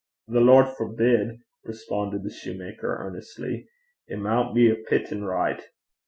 [0.27, 3.67] 'The Lord forbid,' responded the soutar earnestly.
[4.07, 5.67] 'It maun be a' pitten richt.